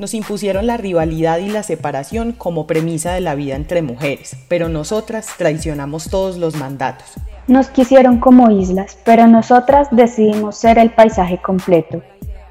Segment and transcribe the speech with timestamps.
[0.00, 4.70] Nos impusieron la rivalidad y la separación como premisa de la vida entre mujeres, pero
[4.70, 7.06] nosotras traicionamos todos los mandatos.
[7.48, 12.02] Nos quisieron como islas, pero nosotras decidimos ser el paisaje completo.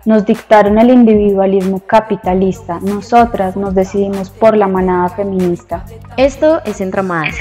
[0.05, 5.83] Nos dictaron el individualismo capitalista, nosotras nos decidimos por la manada feminista.
[6.17, 7.33] Esto es Entramadas,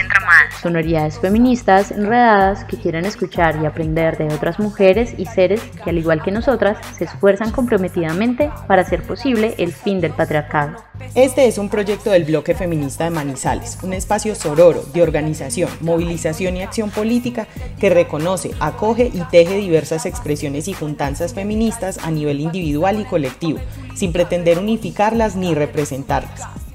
[0.61, 5.99] sonoridades feministas enredadas que quieren escuchar y aprender de otras mujeres y seres que al
[5.99, 10.77] igual que nosotras se esfuerzan comprometidamente para hacer posible el fin del patriarcado.
[11.15, 16.57] Este es un proyecto del Bloque Feminista de Manizales, un espacio sororo de organización, movilización
[16.57, 17.47] y acción política
[17.79, 23.61] que reconoce, acoge y teje diversas expresiones y juntanzas feministas a nivel individual y colectivo,
[23.95, 26.68] sin pretender unificarlas ni representarlas.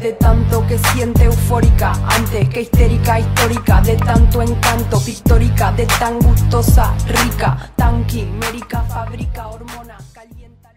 [0.00, 6.18] De tanto que siente eufórica, antes que histérica, histórica, de tanto encanto, pictórica, de tan
[6.18, 10.72] gustosa, rica, tan quimérica, fábrica, hormona, calienta.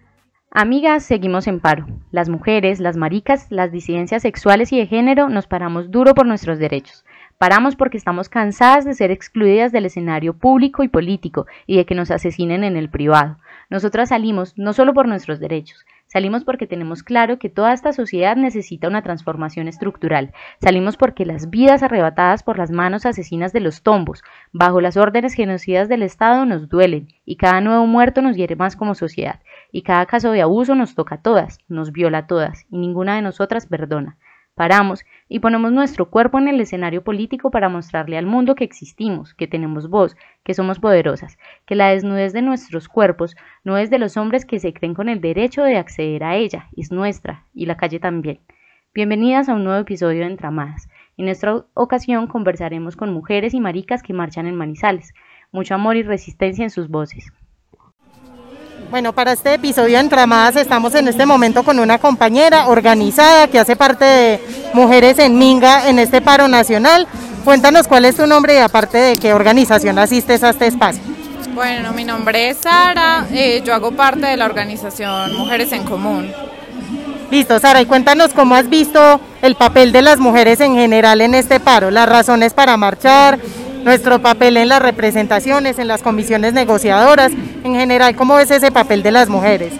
[0.52, 1.88] Amigas, seguimos en paro.
[2.12, 6.60] Las mujeres, las maricas, las disidencias sexuales y de género nos paramos duro por nuestros
[6.60, 7.04] derechos.
[7.38, 11.96] Paramos porque estamos cansadas de ser excluidas del escenario público y político y de que
[11.96, 13.38] nos asesinen en el privado.
[13.70, 18.36] Nosotras salimos no solo por nuestros derechos, salimos porque tenemos claro que toda esta sociedad
[18.36, 20.34] necesita una transformación estructural.
[20.62, 24.22] Salimos porque las vidas arrebatadas por las manos asesinas de los tombos,
[24.52, 28.76] bajo las órdenes genocidas del Estado, nos duelen, y cada nuevo muerto nos hiere más
[28.76, 29.40] como sociedad,
[29.72, 33.16] y cada caso de abuso nos toca a todas, nos viola a todas, y ninguna
[33.16, 34.18] de nosotras perdona.
[34.60, 39.34] Paramos y ponemos nuestro cuerpo en el escenario político para mostrarle al mundo que existimos,
[39.34, 44.00] que tenemos voz, que somos poderosas, que la desnudez de nuestros cuerpos no es de
[44.00, 47.68] los hombres que se creen con el derecho de acceder a ella, es nuestra, y
[47.68, 48.42] la calle también.
[48.94, 50.90] Bienvenidas a un nuevo episodio de Entramadas.
[51.16, 55.14] En esta ocasión conversaremos con mujeres y maricas que marchan en Manizales.
[55.54, 57.32] Mucho amor y resistencia en sus voces.
[58.90, 63.60] Bueno, para este episodio de Entramadas estamos en este momento con una compañera organizada que
[63.60, 67.08] hace parte de Mujeres en Minga en este paro nacional.
[67.46, 71.04] Cuéntanos cuál es tu nombre y aparte de qué organización asistes a este espacio.
[71.54, 76.34] Bueno, mi nombre es Sara, eh, yo hago parte de la organización Mujeres en Común.
[77.30, 81.36] Listo, Sara, y cuéntanos cómo has visto el papel de las mujeres en general en
[81.36, 83.40] este paro, las razones para marchar,
[83.84, 87.32] nuestro papel en las representaciones, en las comisiones negociadoras,
[87.64, 89.74] en general, ¿cómo ves ese papel de las mujeres?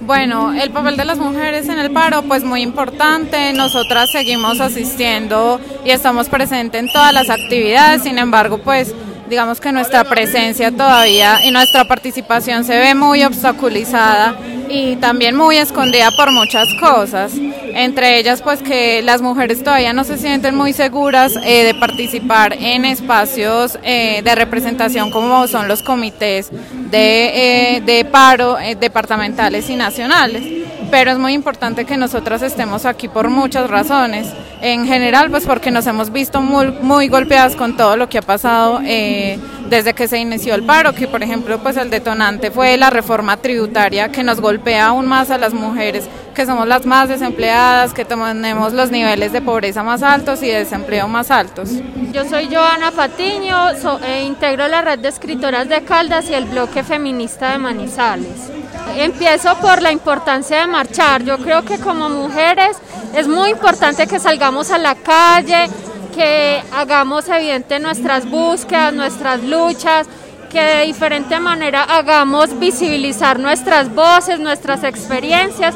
[0.00, 3.52] Bueno, el papel de las mujeres en el paro, pues muy importante.
[3.52, 8.02] Nosotras seguimos asistiendo y estamos presentes en todas las actividades.
[8.02, 8.92] Sin embargo, pues
[9.28, 14.36] digamos que nuestra presencia todavía y nuestra participación se ve muy obstaculizada
[14.70, 17.32] y también muy escondida por muchas cosas,
[17.74, 22.52] entre ellas pues que las mujeres todavía no se sienten muy seguras eh, de participar
[22.52, 26.50] en espacios eh, de representación como son los comités
[26.90, 30.59] de, eh, de paro departamentales y nacionales
[30.90, 34.26] pero es muy importante que nosotras estemos aquí por muchas razones.
[34.60, 38.22] En general, pues porque nos hemos visto muy, muy golpeadas con todo lo que ha
[38.22, 39.38] pasado eh,
[39.70, 43.36] desde que se inició el paro, que por ejemplo, pues el detonante fue la reforma
[43.36, 48.04] tributaria que nos golpea aún más a las mujeres, que somos las más desempleadas, que
[48.04, 51.70] tenemos los niveles de pobreza más altos y de desempleo más altos.
[52.12, 53.70] Yo soy Joana Patiño,
[54.04, 58.59] e integro la red de escritoras de Caldas y el bloque feminista de Manizales.
[58.96, 61.22] Empiezo por la importancia de marchar.
[61.22, 62.76] Yo creo que como mujeres
[63.14, 65.68] es muy importante que salgamos a la calle,
[66.14, 70.06] que hagamos evidente nuestras búsquedas, nuestras luchas,
[70.50, 75.74] que de diferente manera hagamos visibilizar nuestras voces, nuestras experiencias,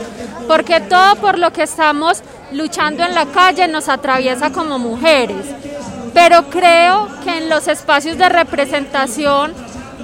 [0.48, 2.22] porque todo por lo que estamos
[2.52, 5.46] luchando en la calle nos atraviesa como mujeres.
[6.12, 9.54] Pero creo que en los espacios de representación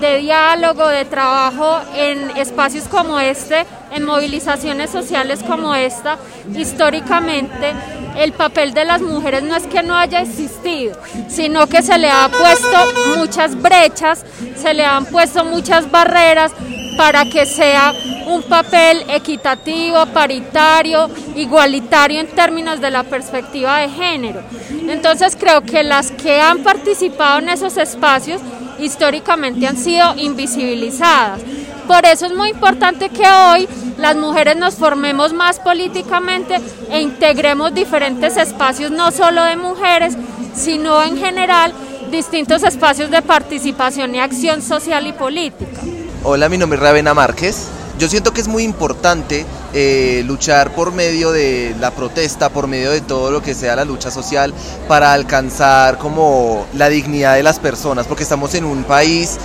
[0.00, 6.18] de diálogo, de trabajo en espacios como este, en movilizaciones sociales como esta,
[6.56, 7.72] históricamente
[8.16, 10.96] el papel de las mujeres no es que no haya existido,
[11.28, 14.24] sino que se le ha puesto muchas brechas,
[14.56, 16.52] se le han puesto muchas barreras
[16.96, 17.92] para que sea
[18.26, 24.42] un papel equitativo, paritario, igualitario en términos de la perspectiva de género.
[24.88, 28.40] Entonces creo que las que han participado en esos espacios
[28.80, 31.40] históricamente han sido invisibilizadas.
[31.86, 33.68] Por eso es muy importante que hoy
[33.98, 36.56] las mujeres nos formemos más políticamente
[36.90, 40.16] e integremos diferentes espacios, no solo de mujeres,
[40.54, 41.72] sino en general
[42.10, 45.80] distintos espacios de participación y acción social y política.
[46.22, 47.68] Hola, mi nombre es Ravena Márquez.
[47.98, 52.90] Yo siento que es muy importante eh, luchar por medio de la protesta, por medio
[52.90, 54.52] de todo lo que sea la lucha social,
[54.88, 59.38] para alcanzar como la dignidad de las personas, porque estamos en un país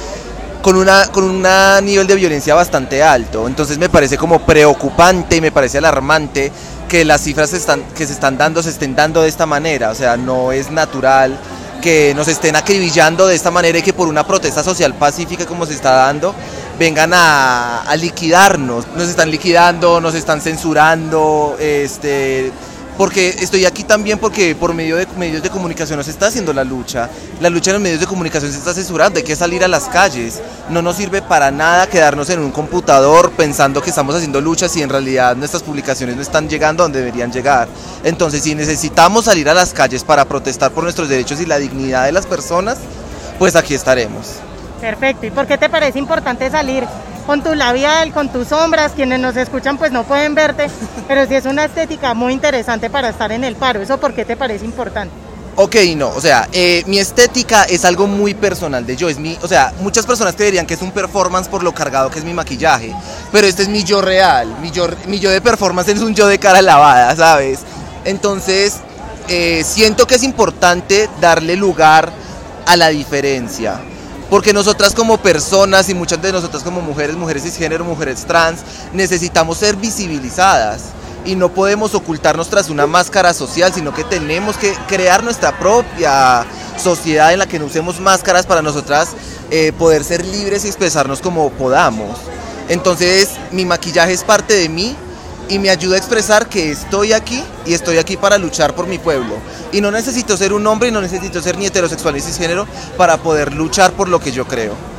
[0.62, 1.46] con una con un
[1.86, 3.48] nivel de violencia bastante alto.
[3.48, 6.52] Entonces me parece como preocupante y me parece alarmante
[6.90, 9.92] que las cifras están, que se están dando se estén dando de esta manera.
[9.92, 11.38] O sea, no es natural
[11.84, 15.68] que nos estén acribillando de esta manera y que por una protesta social pacífica como
[15.68, 16.34] se está dando
[16.78, 18.88] vengan a, a liquidarnos.
[18.96, 22.52] Nos están liquidando, nos están censurando, este
[22.98, 26.64] porque estoy aquí también porque por medio de medios de comunicación se está haciendo la
[26.64, 27.10] lucha.
[27.42, 29.86] La lucha en los medios de comunicación se está censurando, hay que salir a las
[29.86, 30.42] calles.
[30.70, 34.82] No nos sirve para nada quedarnos en un computador pensando que estamos haciendo luchas y
[34.82, 37.68] en realidad nuestras publicaciones no están llegando donde deberían llegar.
[38.04, 42.06] Entonces, si necesitamos salir a las calles para protestar por nuestros derechos y la dignidad
[42.06, 42.78] de las personas,
[43.38, 44.40] pues aquí estaremos.
[44.86, 45.26] Perfecto.
[45.26, 46.86] ¿Y por qué te parece importante salir
[47.26, 48.92] con tu labial, con tus sombras.
[48.92, 50.70] Quienes nos escuchan pues no pueden verte,
[51.08, 53.82] pero sí es una estética muy interesante para estar en el paro.
[53.82, 55.12] ¿Eso por qué te parece importante?
[55.56, 59.40] Ok, no, o sea, eh, mi estética es algo muy personal de yo, es mi,
[59.42, 62.34] o sea, muchas personas creerían que es un performance por lo cargado que es mi
[62.34, 62.94] maquillaje,
[63.32, 66.28] pero este es mi yo real, mi yo, mi yo de performance es un yo
[66.28, 67.60] de cara lavada, ¿sabes?
[68.04, 68.82] Entonces,
[69.30, 72.12] eh, siento que es importante darle lugar
[72.66, 73.80] a la diferencia
[74.30, 78.62] porque nosotras como personas y muchas de nosotras como mujeres, mujeres cisgénero, mujeres trans,
[78.94, 80.82] necesitamos ser visibilizadas
[81.26, 86.46] y no podemos ocultarnos tras una máscara social, sino que tenemos que crear nuestra propia
[86.82, 89.10] sociedad en la que no usemos máscaras para nosotras
[89.52, 92.18] eh, poder ser libres y expresarnos como podamos.
[92.70, 94.96] Entonces mi maquillaje es parte de mí
[95.50, 98.98] y me ayuda a expresar que estoy aquí y estoy aquí para luchar por mi
[98.98, 99.36] pueblo.
[99.72, 103.18] Y no necesito ser un hombre y no necesito ser ni heterosexual ni cisgénero para
[103.18, 104.95] poder luchar por lo que yo creo.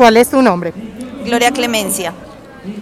[0.00, 0.72] ¿Cuál es tu nombre?
[1.26, 2.14] Gloria Clemencia.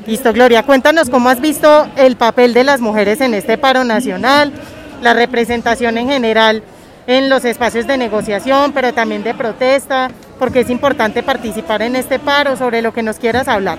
[0.06, 4.52] Listo, Gloria, cuéntanos cómo has visto el papel de las mujeres en este paro nacional,
[5.02, 6.62] la representación en general
[7.08, 12.20] en los espacios de negociación, pero también de protesta, porque es importante participar en este
[12.20, 13.78] paro, sobre lo que nos quieras hablar.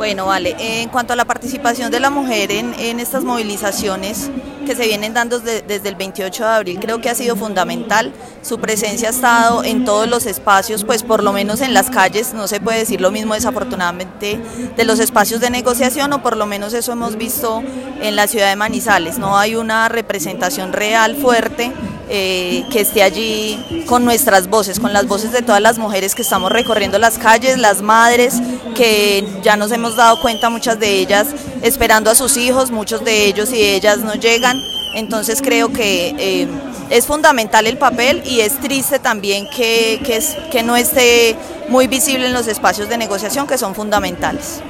[0.00, 0.56] Bueno, vale.
[0.58, 4.30] En cuanto a la participación de la mujer en, estas movilizaciones
[4.64, 8.14] que se vienen dando desde el 28 de abril, creo que ha sido fundamental.
[8.40, 12.32] Su presencia ha estado en todos los espacios, pues por lo menos en las calles,
[12.32, 14.40] no se puede decir lo mismo desafortunadamente
[14.74, 17.62] de los espacios de negociación, o por lo menos eso hemos visto
[18.00, 19.18] en la ciudad de Manizales.
[19.18, 21.74] No hay una representación real fuerte
[22.12, 26.22] eh, que esté allí con nuestras voces, con las voces de todas las mujeres que
[26.22, 28.42] estamos recorriendo las calles, las madres,
[28.74, 31.26] que ya nos hemos dado cuenta muchas de ellas
[31.62, 34.56] esperando a sus hijos, muchos de ellos y ellas no llegan.
[34.94, 36.48] Entonces creo que eh,
[36.90, 41.36] es fundamental el papel y es triste también que, que, es, que no esté
[41.68, 44.62] muy visible en los espacios de negociación que son fundamentales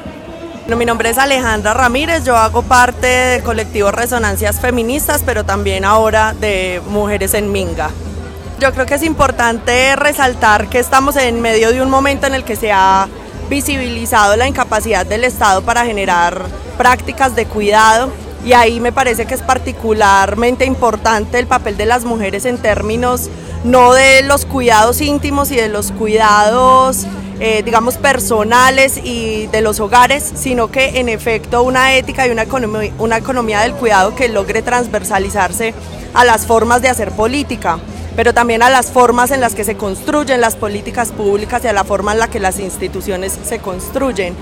[0.76, 6.32] mi nombre es Alejandra Ramírez, yo hago parte del colectivo Resonancias Feministas, pero también ahora
[6.32, 7.90] de Mujeres en Minga.
[8.60, 12.44] Yo creo que es importante resaltar que estamos en medio de un momento en el
[12.44, 13.08] que se ha
[13.50, 16.46] visibilizado la incapacidad del Estado para generar
[16.78, 18.10] prácticas de cuidado
[18.44, 23.28] y ahí me parece que es particularmente importante el papel de las mujeres en términos
[23.64, 27.06] no de los cuidados íntimos y de los cuidados
[27.42, 32.42] eh, digamos, personales y de los hogares, sino que en efecto una ética y una
[32.42, 35.72] economía, una economía del cuidado que logre transversalizarse
[36.12, 37.78] a las formas de hacer política
[38.16, 41.72] pero también a las formas en las que se construyen las políticas públicas y a
[41.72, 44.34] la forma en la que las instituciones se construyen.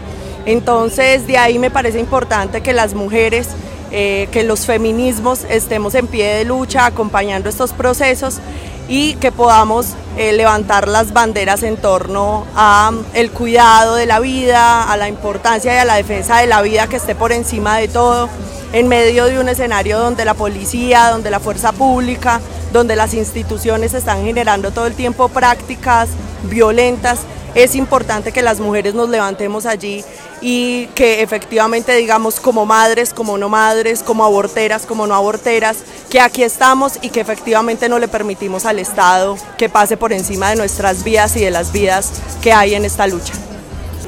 [0.46, 3.48] Entonces, de ahí me parece importante que las mujeres,
[3.90, 8.40] eh, que los feminismos estemos en pie de lucha acompañando estos procesos
[8.88, 14.18] y que podamos eh, levantar las banderas en torno a mm, el cuidado de la
[14.20, 17.76] vida, a la importancia y a la defensa de la vida que esté por encima
[17.76, 18.30] de todo,
[18.72, 22.40] en medio de un escenario donde la policía, donde la fuerza pública,
[22.72, 26.08] donde las instituciones están generando todo el tiempo prácticas
[26.44, 27.20] violentas
[27.54, 30.04] es importante que las mujeres nos levantemos allí
[30.40, 35.78] y que efectivamente digamos como madres, como no madres, como aborteras, como no aborteras,
[36.10, 40.50] que aquí estamos y que efectivamente no le permitimos al Estado que pase por encima
[40.50, 43.34] de nuestras vidas y de las vidas que hay en esta lucha.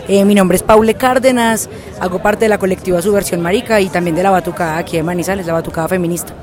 [0.07, 1.69] Eh, mi nombre es Paule Cárdenas,
[2.00, 5.47] hago parte de la colectiva Subversión Marica y también de la Batucada aquí de Manizales,
[5.47, 6.35] la Batucada Feminista.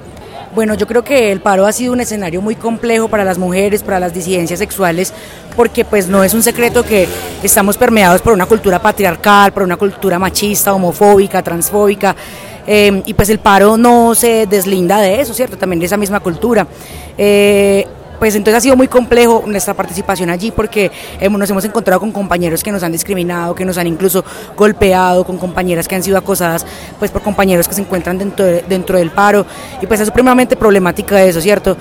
[0.55, 3.83] Bueno, yo creo que el paro ha sido un escenario muy complejo para las mujeres,
[3.83, 5.13] para las disidencias sexuales,
[5.55, 7.07] porque pues no es un secreto que
[7.43, 12.15] estamos permeados por una cultura patriarcal, por una cultura machista, homofóbica, transfóbica,
[12.65, 15.57] eh, y pues el paro no se deslinda de eso, ¿cierto?
[15.57, 16.67] También de esa misma cultura.
[17.17, 17.87] Eh,
[18.19, 20.91] pues entonces ha sido muy complejo nuestra participación allí porque
[21.29, 24.23] nos hemos encontrado con compañeros que nos han discriminado, que nos han incluso
[24.55, 26.65] golpeado, con compañeras que han sido acosadas
[26.99, 29.45] pues por compañeros que se encuentran dentro, dentro del paro
[29.81, 31.77] y pues es supremamente problemática eso, ¿cierto?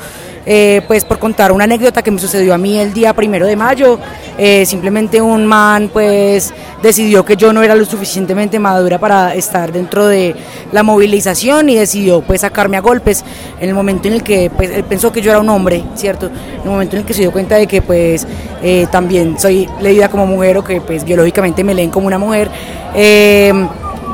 [0.49, 3.57] Eh, pues por contar una anécdota que me sucedió a mí el día primero de
[3.57, 3.99] mayo,
[4.38, 9.73] eh, simplemente un man pues decidió que yo no era lo suficientemente madura para estar
[9.73, 10.37] dentro de
[10.71, 13.25] la movilización y decidió pues sacarme a golpes
[13.61, 16.25] en el momento en el que pues él pensó que yo era un hombre, ¿cierto?
[16.26, 18.26] En el momento en el que se dio cuenta de que pues
[18.62, 22.50] eh, también soy leída como mujer o que pues biológicamente me leen como una mujer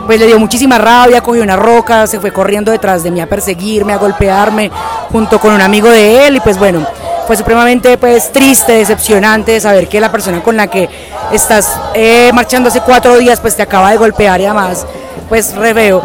[0.07, 3.29] pues le dio muchísima rabia, cogió una roca, se fue corriendo detrás de mí a
[3.29, 4.71] perseguirme, a golpearme,
[5.11, 6.87] junto con un amigo de él, y pues bueno,
[7.27, 10.89] fue supremamente pues triste, decepcionante saber que la persona con la que
[11.33, 14.87] estás eh, marchando hace cuatro días pues te acaba de golpear y además
[15.29, 16.03] pues re veo.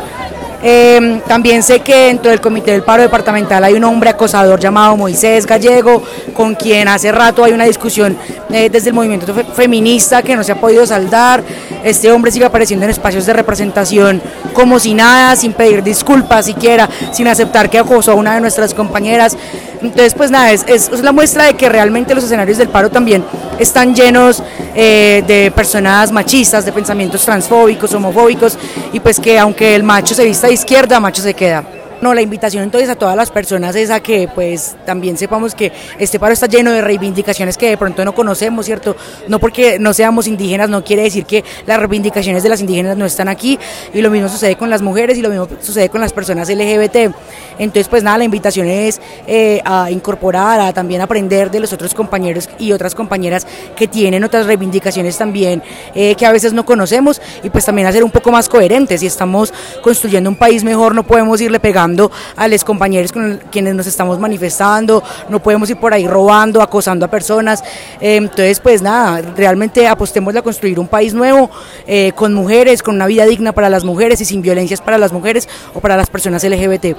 [0.61, 4.97] Em, también sé que dentro del Comité del Paro Departamental hay un hombre acosador llamado
[4.97, 6.01] Moisés Gallego,
[6.33, 8.17] con quien hace rato hay una discusión
[8.49, 11.43] eh, desde el movimiento feminista que no se ha podido saldar.
[11.83, 14.21] Este hombre sigue apareciendo en espacios de representación
[14.53, 18.73] como si nada, sin pedir disculpas siquiera, sin aceptar que acosó a una de nuestras
[18.73, 19.37] compañeras.
[19.81, 23.23] Entonces, pues nada, es, es, la muestra de que realmente los escenarios del paro también
[23.59, 24.41] están llenos
[24.75, 28.57] eh, de personas machistas, de pensamientos transfóbicos, homofóbicos,
[28.91, 31.76] y pues que aunque el macho se vista de izquierda, macho se queda.
[31.99, 35.71] No, la invitación entonces a todas las personas es a que pues también sepamos que
[35.97, 38.95] este paro está lleno de reivindicaciones que de pronto no conocemos, ¿cierto?
[39.27, 43.05] No porque no seamos indígenas no quiere decir que las reivindicaciones de las indígenas no
[43.05, 43.57] están aquí
[43.95, 47.11] y lo mismo sucede con las mujeres y lo mismo sucede con las personas LGBT.
[47.57, 51.95] Entonces pues nada, la invitación es eh, a incorporar, a también aprender de los otros
[51.95, 55.63] compañeros y otras compañeras que tienen otras reivindicaciones también
[55.95, 58.99] eh, que a veces no conocemos y pues también a ser un poco más coherentes.
[58.99, 59.51] Si estamos
[59.81, 61.86] construyendo un país mejor no podemos irle pegando
[62.35, 67.05] a los compañeros con quienes nos estamos manifestando, no podemos ir por ahí robando, acosando
[67.05, 67.63] a personas.
[68.01, 71.49] Eh, entonces, pues nada, realmente apostemos a construir un país nuevo,
[71.85, 75.11] eh, con mujeres, con una vida digna para las mujeres y sin violencias para las
[75.11, 76.95] mujeres o para las personas LGBT.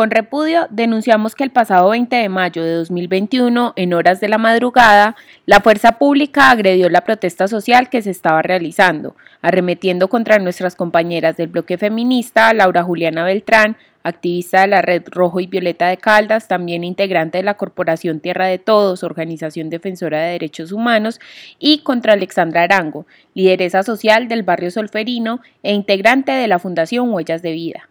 [0.00, 4.38] Con repudio, denunciamos que el pasado 20 de mayo de 2021, en horas de la
[4.38, 5.14] madrugada,
[5.44, 11.36] la fuerza pública agredió la protesta social que se estaba realizando, arremetiendo contra nuestras compañeras
[11.36, 16.48] del bloque feminista, Laura Juliana Beltrán, activista de la Red Rojo y Violeta de Caldas,
[16.48, 21.20] también integrante de la Corporación Tierra de Todos, organización defensora de derechos humanos,
[21.58, 23.04] y contra Alexandra Arango,
[23.34, 27.89] lideresa social del barrio Solferino e integrante de la Fundación Huellas de Vida.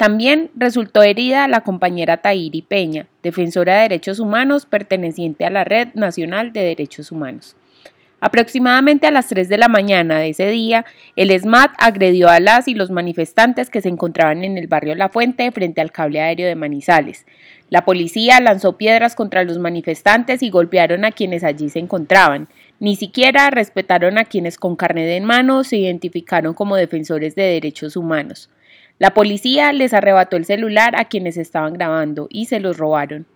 [0.00, 5.88] También resultó herida la compañera Tairi Peña, defensora de derechos humanos perteneciente a la Red
[5.92, 7.54] Nacional de Derechos Humanos.
[8.18, 12.66] Aproximadamente a las 3 de la mañana de ese día, el SMAT agredió a las
[12.66, 16.48] y los manifestantes que se encontraban en el barrio La Fuente frente al cable aéreo
[16.48, 17.26] de Manizales.
[17.68, 22.48] La policía lanzó piedras contra los manifestantes y golpearon a quienes allí se encontraban.
[22.78, 27.98] Ni siquiera respetaron a quienes con carnet en mano se identificaron como defensores de derechos
[27.98, 28.48] humanos.
[29.00, 33.26] La policía les arrebató el celular a quienes estaban grabando y se los robaron.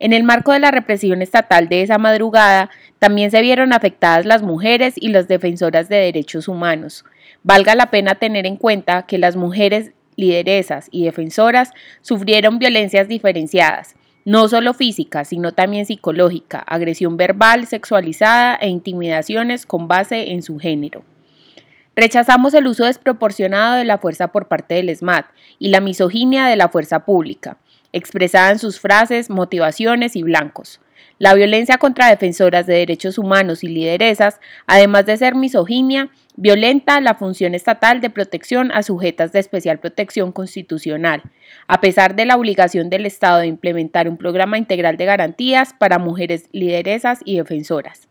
[0.00, 4.42] En el marco de la represión estatal de esa madrugada, también se vieron afectadas las
[4.42, 7.04] mujeres y las defensoras de derechos humanos.
[7.44, 13.94] Valga la pena tener en cuenta que las mujeres lideresas y defensoras sufrieron violencias diferenciadas,
[14.24, 20.58] no solo física, sino también psicológica, agresión verbal, sexualizada e intimidaciones con base en su
[20.58, 21.04] género.
[21.98, 25.26] Rechazamos el uso desproporcionado de la fuerza por parte del SMAT
[25.58, 27.56] y la misoginia de la fuerza pública,
[27.92, 30.80] expresada en sus frases, motivaciones y blancos.
[31.18, 34.38] La violencia contra defensoras de derechos humanos y lideresas,
[34.68, 40.30] además de ser misoginia, violenta la función estatal de protección a sujetas de especial protección
[40.30, 41.24] constitucional,
[41.66, 45.98] a pesar de la obligación del Estado de implementar un programa integral de garantías para
[45.98, 48.08] mujeres lideresas y defensoras.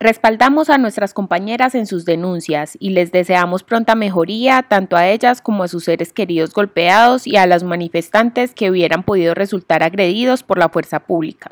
[0.00, 5.42] Respaldamos a nuestras compañeras en sus denuncias y les deseamos pronta mejoría tanto a ellas
[5.42, 10.44] como a sus seres queridos golpeados y a los manifestantes que hubieran podido resultar agredidos
[10.44, 11.50] por la fuerza pública.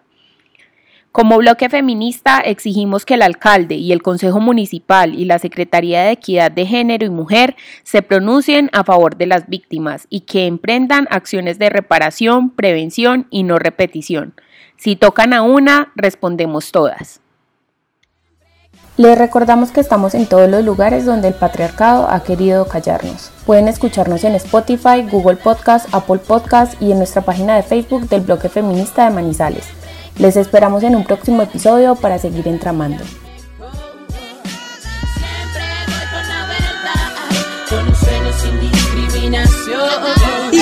[1.11, 6.13] Como bloque feminista exigimos que el alcalde y el Consejo Municipal y la Secretaría de
[6.13, 11.09] Equidad de Género y Mujer se pronuncien a favor de las víctimas y que emprendan
[11.11, 14.35] acciones de reparación, prevención y no repetición.
[14.77, 17.23] Si tocan a una, respondemos todas.
[18.97, 23.31] Les recordamos que estamos en todos los lugares donde el patriarcado ha querido callarnos.
[23.45, 28.23] Pueden escucharnos en Spotify, Google Podcast, Apple Podcast y en nuestra página de Facebook del
[28.23, 29.67] bloque feminista de Manizales.
[30.19, 33.05] Les esperamos en un próximo episodio para seguir entramando.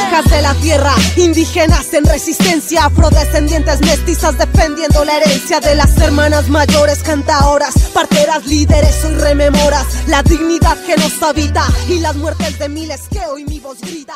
[0.05, 7.03] De la tierra, indígenas en resistencia, afrodescendientes mestizas defendiendo la herencia de las hermanas mayores,
[7.03, 13.01] cantaoras, parteras, líderes, hoy rememoras la dignidad que nos habita y las muertes de miles
[13.11, 14.15] que hoy mi voz grita.